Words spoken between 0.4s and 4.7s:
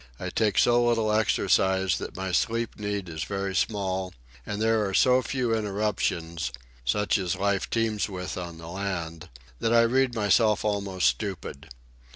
so little exercise that my sleep need is very small; and